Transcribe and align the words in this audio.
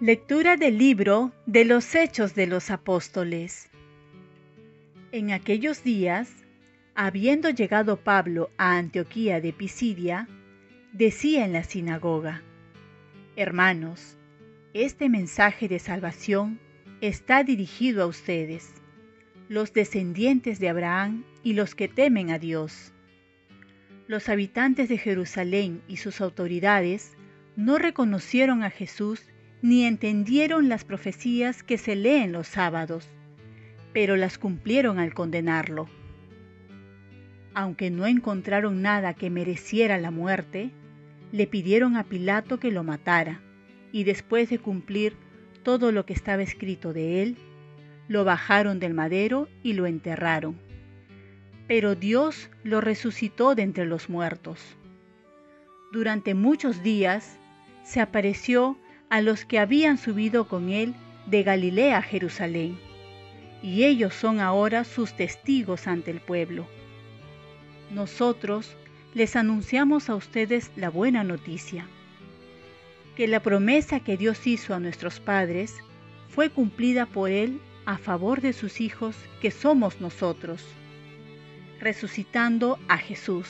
Lectura 0.00 0.56
del 0.56 0.78
libro 0.78 1.32
de 1.46 1.64
los 1.64 1.96
Hechos 1.96 2.36
de 2.36 2.46
los 2.46 2.70
Apóstoles. 2.70 3.68
En 5.10 5.32
aquellos 5.32 5.82
días, 5.82 6.32
habiendo 6.94 7.50
llegado 7.50 7.96
Pablo 7.96 8.48
a 8.58 8.78
Antioquía 8.78 9.40
de 9.40 9.52
Pisidia, 9.52 10.28
decía 10.92 11.44
en 11.44 11.52
la 11.52 11.64
sinagoga, 11.64 12.42
Hermanos, 13.34 14.16
este 14.72 15.08
mensaje 15.08 15.66
de 15.66 15.80
salvación 15.80 16.60
está 17.00 17.42
dirigido 17.42 18.04
a 18.04 18.06
ustedes, 18.06 18.72
los 19.48 19.72
descendientes 19.72 20.60
de 20.60 20.68
Abraham 20.68 21.24
y 21.42 21.54
los 21.54 21.74
que 21.74 21.88
temen 21.88 22.30
a 22.30 22.38
Dios. 22.38 22.92
Los 24.06 24.28
habitantes 24.28 24.88
de 24.88 24.98
Jerusalén 24.98 25.82
y 25.88 25.96
sus 25.96 26.20
autoridades 26.20 27.16
no 27.56 27.78
reconocieron 27.78 28.62
a 28.62 28.70
Jesús 28.70 29.27
ni 29.62 29.84
entendieron 29.84 30.68
las 30.68 30.84
profecías 30.84 31.62
que 31.62 31.78
se 31.78 31.96
leen 31.96 32.32
los 32.32 32.46
sábados, 32.46 33.08
pero 33.92 34.16
las 34.16 34.38
cumplieron 34.38 34.98
al 34.98 35.14
condenarlo. 35.14 35.88
Aunque 37.54 37.90
no 37.90 38.06
encontraron 38.06 38.82
nada 38.82 39.14
que 39.14 39.30
mereciera 39.30 39.98
la 39.98 40.10
muerte, 40.10 40.70
le 41.32 41.46
pidieron 41.46 41.96
a 41.96 42.04
Pilato 42.04 42.60
que 42.60 42.70
lo 42.70 42.84
matara, 42.84 43.40
y 43.90 44.04
después 44.04 44.48
de 44.50 44.58
cumplir 44.58 45.16
todo 45.62 45.90
lo 45.92 46.06
que 46.06 46.12
estaba 46.12 46.42
escrito 46.42 46.92
de 46.92 47.22
él, 47.22 47.36
lo 48.06 48.24
bajaron 48.24 48.78
del 48.78 48.94
madero 48.94 49.48
y 49.62 49.74
lo 49.74 49.86
enterraron. 49.86 50.56
Pero 51.66 51.94
Dios 51.94 52.48
lo 52.62 52.80
resucitó 52.80 53.54
de 53.54 53.62
entre 53.62 53.84
los 53.84 54.08
muertos. 54.08 54.76
Durante 55.92 56.34
muchos 56.34 56.82
días 56.82 57.38
se 57.82 58.00
apareció 58.00 58.78
a 59.10 59.20
los 59.20 59.44
que 59.44 59.58
habían 59.58 59.98
subido 59.98 60.48
con 60.48 60.68
él 60.68 60.94
de 61.26 61.42
Galilea 61.42 61.98
a 61.98 62.02
Jerusalén, 62.02 62.78
y 63.62 63.84
ellos 63.84 64.14
son 64.14 64.40
ahora 64.40 64.84
sus 64.84 65.14
testigos 65.14 65.86
ante 65.86 66.10
el 66.10 66.20
pueblo. 66.20 66.66
Nosotros 67.90 68.76
les 69.14 69.36
anunciamos 69.36 70.10
a 70.10 70.14
ustedes 70.14 70.70
la 70.76 70.90
buena 70.90 71.24
noticia, 71.24 71.86
que 73.16 73.26
la 73.26 73.40
promesa 73.40 74.00
que 74.00 74.16
Dios 74.16 74.46
hizo 74.46 74.74
a 74.74 74.80
nuestros 74.80 75.20
padres 75.20 75.74
fue 76.28 76.50
cumplida 76.50 77.06
por 77.06 77.30
Él 77.30 77.60
a 77.84 77.96
favor 77.96 78.40
de 78.42 78.52
sus 78.52 78.80
hijos 78.80 79.16
que 79.40 79.50
somos 79.50 80.00
nosotros, 80.00 80.62
resucitando 81.80 82.78
a 82.88 82.98
Jesús. 82.98 83.48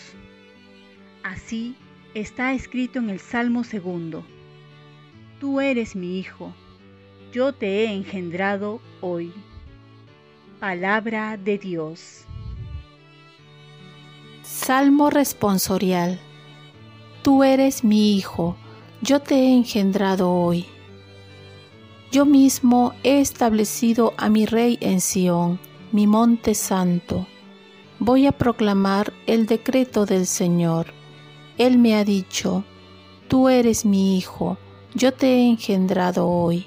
Así 1.24 1.74
está 2.14 2.54
escrito 2.54 3.00
en 3.00 3.10
el 3.10 3.18
Salmo 3.18 3.64
segundo 3.64 4.24
Tú 5.40 5.60
eres 5.60 5.94
mi 5.94 6.18
Hijo, 6.18 6.52
yo 7.32 7.52
te 7.52 7.84
he 7.84 7.92
engendrado 7.92 8.80
hoy. 9.00 9.32
Palabra 10.58 11.36
de 11.36 11.58
Dios. 11.58 12.24
Salmo 14.42 15.10
responsorial. 15.10 16.18
Tú 17.22 17.44
eres 17.44 17.84
mi 17.84 18.16
Hijo, 18.16 18.56
yo 19.00 19.20
te 19.20 19.36
he 19.36 19.54
engendrado 19.54 20.32
hoy. 20.32 20.66
Yo 22.10 22.24
mismo 22.24 22.92
he 23.04 23.20
establecido 23.20 24.14
a 24.16 24.28
mi 24.28 24.44
Rey 24.44 24.76
en 24.80 25.00
Sión, 25.00 25.60
mi 25.92 26.08
monte 26.08 26.56
santo. 26.56 27.28
Voy 28.00 28.26
a 28.26 28.32
proclamar 28.32 29.12
el 29.28 29.46
decreto 29.46 30.04
del 30.04 30.26
Señor. 30.26 30.86
Él 31.58 31.78
me 31.78 31.94
ha 31.94 32.02
dicho, 32.02 32.64
Tú 33.28 33.48
eres 33.50 33.84
mi 33.84 34.16
Hijo, 34.16 34.56
yo 34.94 35.12
te 35.12 35.26
he 35.26 35.48
engendrado 35.48 36.28
hoy. 36.28 36.66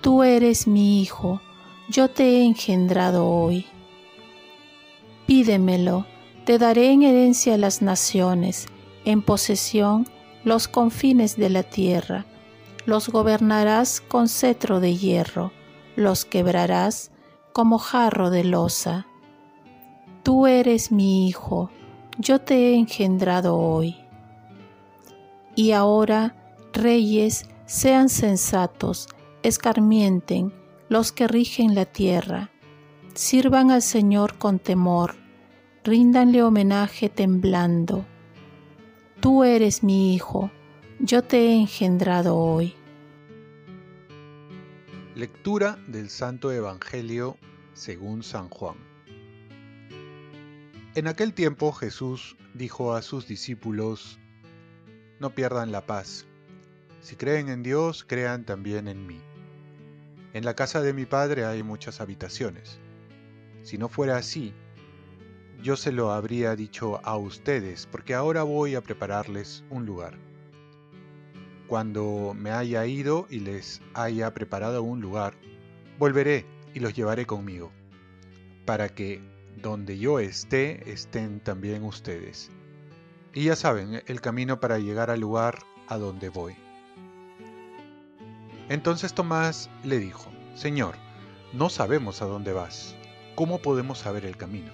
Tú 0.00 0.22
eres 0.22 0.66
mi 0.66 1.00
Hijo, 1.00 1.40
yo 1.88 2.08
te 2.08 2.24
he 2.24 2.44
engendrado 2.44 3.26
hoy. 3.28 3.66
Pídemelo, 5.26 6.06
te 6.44 6.58
daré 6.58 6.90
en 6.90 7.02
herencia 7.02 7.56
las 7.56 7.80
naciones, 7.80 8.66
en 9.06 9.22
posesión 9.22 10.06
los 10.44 10.68
confines 10.68 11.36
de 11.36 11.48
la 11.48 11.62
tierra. 11.62 12.26
Los 12.84 13.08
gobernarás 13.08 14.02
con 14.02 14.28
cetro 14.28 14.78
de 14.78 14.94
hierro, 14.94 15.52
los 15.96 16.26
quebrarás 16.26 17.10
como 17.54 17.78
jarro 17.78 18.28
de 18.28 18.44
losa. 18.44 19.06
Tú 20.22 20.46
eres 20.46 20.92
mi 20.92 21.26
Hijo, 21.28 21.70
yo 22.18 22.40
te 22.42 22.54
he 22.54 22.74
engendrado 22.74 23.56
hoy. 23.56 23.96
Y 25.56 25.72
ahora, 25.72 26.34
Reyes, 26.74 27.46
sean 27.66 28.08
sensatos, 28.08 29.08
escarmienten 29.44 30.52
los 30.88 31.12
que 31.12 31.28
rigen 31.28 31.76
la 31.76 31.84
tierra. 31.84 32.50
Sirvan 33.14 33.70
al 33.70 33.80
Señor 33.80 34.38
con 34.38 34.58
temor, 34.58 35.14
ríndanle 35.84 36.42
homenaje 36.42 37.08
temblando. 37.08 38.04
Tú 39.20 39.44
eres 39.44 39.84
mi 39.84 40.16
Hijo, 40.16 40.50
yo 40.98 41.22
te 41.22 41.46
he 41.46 41.54
engendrado 41.54 42.36
hoy. 42.36 42.74
Lectura 45.14 45.78
del 45.86 46.10
Santo 46.10 46.50
Evangelio 46.50 47.38
según 47.72 48.24
San 48.24 48.48
Juan. 48.48 48.78
En 50.96 51.06
aquel 51.06 51.34
tiempo 51.34 51.70
Jesús 51.70 52.36
dijo 52.52 52.94
a 52.94 53.02
sus 53.02 53.28
discípulos, 53.28 54.18
No 55.20 55.36
pierdan 55.36 55.70
la 55.70 55.86
paz 55.86 56.26
si 57.04 57.16
creen 57.16 57.50
en 57.50 57.62
Dios, 57.62 58.02
crean 58.02 58.44
también 58.44 58.88
en 58.88 59.06
mí. 59.06 59.20
En 60.32 60.42
la 60.42 60.54
casa 60.54 60.80
de 60.80 60.94
mi 60.94 61.04
Padre 61.04 61.44
hay 61.44 61.62
muchas 61.62 62.00
habitaciones. 62.00 62.78
Si 63.62 63.76
no 63.76 63.90
fuera 63.90 64.16
así, 64.16 64.54
yo 65.62 65.76
se 65.76 65.92
lo 65.92 66.12
habría 66.12 66.56
dicho 66.56 67.02
a 67.04 67.18
ustedes, 67.18 67.86
porque 67.86 68.14
ahora 68.14 68.42
voy 68.42 68.74
a 68.74 68.80
prepararles 68.80 69.64
un 69.68 69.84
lugar. 69.84 70.16
Cuando 71.66 72.32
me 72.34 72.52
haya 72.52 72.86
ido 72.86 73.26
y 73.28 73.40
les 73.40 73.82
haya 73.92 74.32
preparado 74.32 74.82
un 74.82 75.02
lugar, 75.02 75.34
volveré 75.98 76.46
y 76.72 76.80
los 76.80 76.94
llevaré 76.94 77.26
conmigo, 77.26 77.70
para 78.64 78.88
que 78.88 79.20
donde 79.60 79.98
yo 79.98 80.20
esté 80.20 80.90
estén 80.90 81.40
también 81.40 81.84
ustedes. 81.84 82.50
Y 83.34 83.44
ya 83.44 83.56
saben 83.56 84.02
el 84.06 84.22
camino 84.22 84.58
para 84.58 84.78
llegar 84.78 85.10
al 85.10 85.20
lugar 85.20 85.58
a 85.86 85.98
donde 85.98 86.30
voy. 86.30 86.63
Entonces 88.68 89.12
Tomás 89.12 89.68
le 89.82 89.98
dijo, 89.98 90.30
Señor, 90.54 90.94
no 91.52 91.68
sabemos 91.68 92.22
a 92.22 92.26
dónde 92.26 92.52
vas, 92.52 92.94
¿cómo 93.34 93.58
podemos 93.58 93.98
saber 93.98 94.24
el 94.24 94.36
camino? 94.36 94.72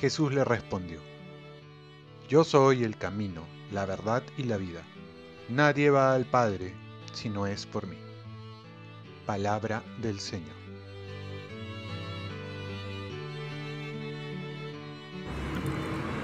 Jesús 0.00 0.32
le 0.32 0.44
respondió, 0.44 0.98
Yo 2.28 2.42
soy 2.42 2.84
el 2.84 2.96
camino, 2.96 3.42
la 3.70 3.86
verdad 3.86 4.22
y 4.36 4.44
la 4.44 4.56
vida. 4.56 4.82
Nadie 5.48 5.90
va 5.90 6.14
al 6.14 6.24
Padre 6.24 6.74
si 7.12 7.28
no 7.28 7.46
es 7.46 7.66
por 7.66 7.86
mí. 7.86 7.96
Palabra 9.26 9.82
del 10.00 10.18
Señor. 10.18 10.60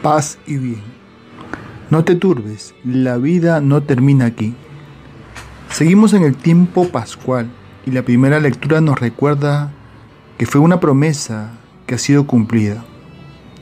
Paz 0.02 0.38
y 0.46 0.56
bien. 0.56 0.82
No 1.90 2.04
te 2.04 2.14
turbes, 2.14 2.74
la 2.84 3.16
vida 3.16 3.60
no 3.60 3.82
termina 3.82 4.26
aquí. 4.26 4.54
Seguimos 5.76 6.14
en 6.14 6.22
el 6.22 6.34
tiempo 6.34 6.88
pascual 6.88 7.50
y 7.84 7.90
la 7.90 8.00
primera 8.00 8.40
lectura 8.40 8.80
nos 8.80 8.98
recuerda 8.98 9.72
que 10.38 10.46
fue 10.46 10.62
una 10.62 10.80
promesa 10.80 11.50
que 11.84 11.96
ha 11.96 11.98
sido 11.98 12.26
cumplida, 12.26 12.82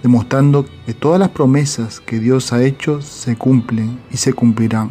demostrando 0.00 0.64
que 0.86 0.94
todas 0.94 1.18
las 1.18 1.30
promesas 1.30 1.98
que 1.98 2.20
Dios 2.20 2.52
ha 2.52 2.62
hecho 2.62 3.02
se 3.02 3.34
cumplen 3.34 3.98
y 4.12 4.18
se 4.18 4.32
cumplirán, 4.32 4.90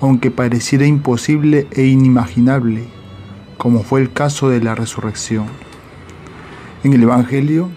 aunque 0.00 0.30
pareciera 0.30 0.86
imposible 0.86 1.66
e 1.72 1.82
inimaginable, 1.88 2.88
como 3.58 3.82
fue 3.82 4.00
el 4.00 4.10
caso 4.10 4.48
de 4.48 4.62
la 4.62 4.74
resurrección. 4.74 5.44
En 6.84 6.94
el 6.94 7.02
Evangelio, 7.02 7.68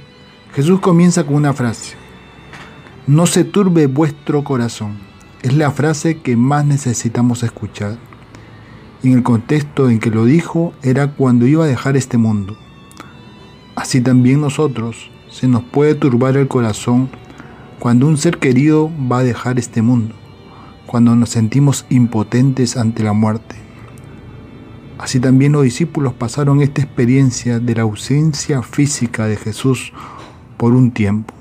Jesús 0.56 0.80
comienza 0.80 1.26
con 1.26 1.36
una 1.36 1.52
frase, 1.52 1.98
no 3.08 3.26
se 3.26 3.44
turbe 3.44 3.88
vuestro 3.88 4.46
corazón. 4.46 4.94
Es 5.42 5.54
la 5.54 5.70
frase 5.72 6.20
que 6.20 6.38
más 6.38 6.64
necesitamos 6.64 7.44
escuchar 7.44 7.98
en 9.04 9.14
el 9.14 9.24
contexto 9.24 9.90
en 9.90 10.00
que 10.00 10.10
lo 10.10 10.26
dijo 10.26 10.74
era 10.84 11.12
cuando 11.14 11.48
iba 11.48 11.64
a 11.64 11.68
dejar 11.68 11.96
este 11.96 12.18
mundo. 12.18 12.58
Así 13.76 14.02
también 14.02 14.42
nosotros 14.42 15.10
se 15.30 15.48
nos 15.48 15.64
puede 15.64 15.96
turbar 15.96 16.36
el 16.36 16.48
corazón 16.48 17.10
cuando 17.80 18.08
un 18.08 18.18
ser 18.18 18.40
querido 18.40 18.92
va 19.10 19.20
a 19.20 19.24
dejar 19.24 19.58
este 19.58 19.82
mundo, 19.82 20.16
cuando 20.86 21.16
nos 21.16 21.30
sentimos 21.30 21.86
impotentes 21.90 22.76
ante 22.76 23.04
la 23.04 23.14
muerte. 23.14 23.56
Así 24.98 25.22
también 25.22 25.54
los 25.54 25.64
discípulos 25.64 26.14
pasaron 26.14 26.62
esta 26.62 26.82
experiencia 26.82 27.60
de 27.60 27.76
la 27.76 27.84
ausencia 27.84 28.62
física 28.64 29.28
de 29.28 29.38
Jesús 29.38 29.94
por 30.58 30.74
un 30.74 30.92
tiempo. 30.92 31.34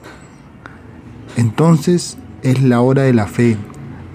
Entonces 1.37 2.19
es 2.43 2.63
la 2.63 2.81
hora 2.81 3.03
de 3.03 3.15
la 3.15 3.27
fe, 3.27 3.57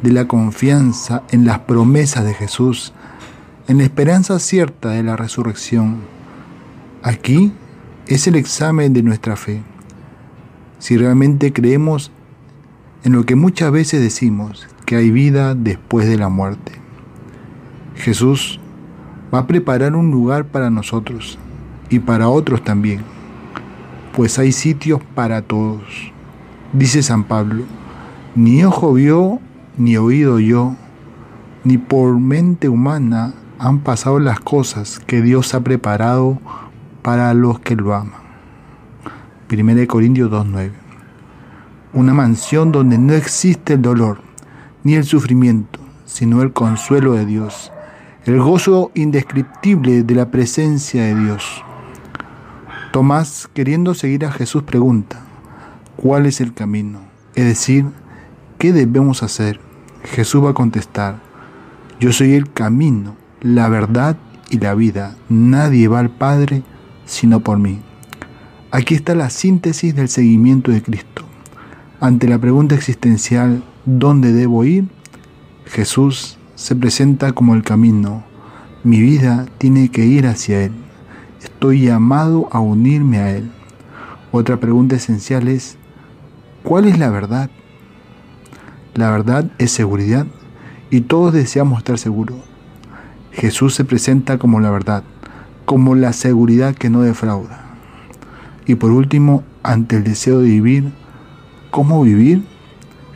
de 0.02 0.12
la 0.14 0.30
confianza 0.30 1.24
en 1.32 1.46
las 1.46 1.60
promesas 1.60 2.24
de 2.24 2.34
Jesús 2.34 2.94
en 3.68 3.78
la 3.78 3.84
esperanza 3.84 4.40
cierta 4.40 4.90
de 4.90 5.04
la 5.04 5.16
resurrección. 5.16 6.02
Aquí 7.02 7.54
es 8.08 8.28
el 8.28 8.36
examen 8.36 8.94
de 8.94 9.04
nuestra 9.04 9.36
fe. 9.36 9.62
Si 10.80 10.98
realmente 10.98 11.54
creemos 11.54 12.12
en 13.04 13.14
lo 13.14 13.26
que 13.26 13.36
muchas 13.36 13.72
veces 13.72 14.02
decimos, 14.02 14.68
que 14.86 14.98
hay 14.98 15.12
vida 15.12 15.56
después 15.56 16.08
de 16.08 16.18
la 16.18 16.30
muerte. 16.30 16.74
Jesús 17.96 18.60
va 19.34 19.40
a 19.40 19.48
preparar 19.48 19.96
un 19.96 20.12
lugar 20.12 20.46
para 20.46 20.70
nosotros 20.70 21.38
y 21.90 22.00
para 22.00 22.28
otros 22.28 22.64
también, 22.64 23.02
pues 24.14 24.40
hay 24.40 24.52
sitios 24.52 25.02
para 25.16 25.42
todos. 25.42 26.12
Dice 26.74 27.02
San 27.02 27.24
Pablo, 27.24 27.64
ni 28.36 28.64
ojo 28.66 28.94
vio, 28.94 29.40
ni 29.78 29.96
oído 29.96 30.40
yo, 30.40 30.76
ni 31.64 31.78
por 31.78 32.20
mente 32.20 32.68
humana 32.68 33.34
han 33.64 33.80
pasado 33.80 34.20
las 34.20 34.42
cosas 34.42 35.00
que 35.00 35.22
Dios 35.22 35.54
ha 35.54 35.62
preparado 35.62 36.38
para 37.02 37.34
los 37.34 37.62
que 37.62 37.78
lo 37.78 37.94
aman. 37.94 38.20
1 39.50 39.88
Corintios 39.88 40.30
2.9. 40.30 40.72
Una 41.94 42.14
mansión 42.14 42.74
donde 42.74 42.98
no 42.98 43.14
existe 43.14 43.76
el 43.76 43.82
dolor 43.82 44.20
ni 44.84 44.96
el 44.96 45.06
sufrimiento, 45.06 45.80
sino 46.06 46.42
el 46.42 46.52
consuelo 46.52 47.14
de 47.14 47.26
Dios, 47.26 47.72
el 48.26 48.42
gozo 48.42 48.92
indescriptible 48.96 50.04
de 50.04 50.14
la 50.14 50.30
presencia 50.30 51.06
de 51.06 51.16
Dios. 51.16 51.64
Tomás, 52.92 53.50
queriendo 53.54 53.94
seguir 53.94 54.26
a 54.26 54.32
Jesús, 54.34 54.64
pregunta, 54.64 55.22
¿cuál 55.96 56.26
es 56.26 56.42
el 56.42 56.54
camino? 56.54 57.00
Es 57.34 57.46
decir, 57.46 57.86
¿qué 58.58 58.74
debemos 58.74 59.24
hacer? 59.24 59.62
Jesús 60.04 60.44
va 60.44 60.50
a 60.50 60.54
contestar, 60.54 61.22
yo 62.02 62.12
soy 62.12 62.34
el 62.34 62.52
camino, 62.52 63.23
la 63.44 63.68
verdad 63.68 64.18
y 64.50 64.58
la 64.60 64.74
vida. 64.74 65.16
Nadie 65.30 65.88
va 65.88 66.00
al 66.00 66.10
Padre 66.10 66.64
sino 67.06 67.42
por 67.42 67.60
mí. 67.60 67.80
Aquí 68.72 68.96
está 68.96 69.14
la 69.14 69.30
síntesis 69.30 69.94
del 69.94 70.10
seguimiento 70.10 70.72
de 70.72 70.82
Cristo. 70.82 71.26
Ante 72.00 72.28
la 72.28 72.40
pregunta 72.40 72.74
existencial, 72.74 73.64
¿dónde 73.86 74.32
debo 74.32 74.64
ir? 74.64 74.86
Jesús 75.66 76.38
se 76.56 76.76
presenta 76.76 77.34
como 77.34 77.54
el 77.54 77.64
camino. 77.64 78.24
Mi 78.84 79.00
vida 79.00 79.46
tiene 79.58 79.90
que 79.90 80.06
ir 80.06 80.26
hacia 80.26 80.64
Él. 80.64 80.72
Estoy 81.42 81.82
llamado 81.82 82.48
a 82.52 82.60
unirme 82.60 83.20
a 83.20 83.32
Él. 83.32 83.52
Otra 84.32 84.58
pregunta 84.60 84.96
esencial 84.96 85.48
es, 85.48 85.78
¿cuál 86.64 86.86
es 86.86 86.98
la 86.98 87.10
verdad? 87.10 87.50
La 88.96 89.12
verdad 89.12 89.52
es 89.58 89.72
seguridad 89.72 90.26
y 90.90 91.02
todos 91.02 91.34
deseamos 91.34 91.80
estar 91.80 91.98
seguros. 91.98 92.53
Jesús 93.34 93.74
se 93.74 93.84
presenta 93.84 94.38
como 94.38 94.60
la 94.60 94.70
verdad, 94.70 95.04
como 95.66 95.96
la 95.96 96.14
seguridad 96.14 96.76
que 96.76 96.92
no 96.92 97.02
defrauda. 97.02 97.62
Y 98.68 98.76
por 98.76 98.92
último, 98.92 99.44
ante 99.64 99.98
el 99.98 100.04
deseo 100.04 100.40
de 100.40 100.50
vivir, 100.50 100.92
¿cómo 101.72 102.04
vivir? 102.04 102.44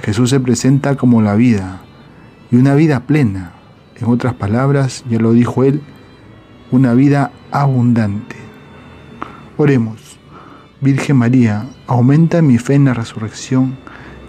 Jesús 0.02 0.32
se 0.32 0.40
presenta 0.40 0.96
como 0.96 1.22
la 1.22 1.36
vida 1.36 1.82
y 2.52 2.56
una 2.56 2.74
vida 2.74 3.02
plena. 3.02 3.54
En 3.96 4.08
otras 4.08 4.34
palabras, 4.34 5.04
ya 5.08 5.20
lo 5.20 5.34
dijo 5.34 5.64
él, 5.64 5.82
una 6.72 6.94
vida 6.94 7.32
abundante. 7.52 8.36
Oremos. 9.56 10.18
Virgen 10.82 11.18
María, 11.18 11.66
aumenta 11.88 12.42
mi 12.42 12.58
fe 12.58 12.76
en 12.76 12.86
la 12.86 12.94
resurrección 12.94 13.78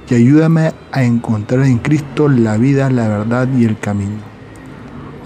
y 0.09 0.15
ayúdame 0.15 0.73
a 0.93 1.03
encontrar 1.03 1.65
en 1.65 1.79
Cristo 1.79 2.29
la 2.29 2.57
vida, 2.57 2.89
la 2.91 3.09
verdad 3.09 3.49
y 3.59 3.65
el 3.65 3.79
camino. 3.79 4.38